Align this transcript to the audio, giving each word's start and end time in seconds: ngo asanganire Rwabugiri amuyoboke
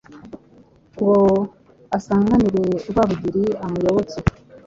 ngo 0.93 1.11
asanganire 1.97 2.63
Rwabugiri 2.89 3.43
amuyoboke 3.65 4.17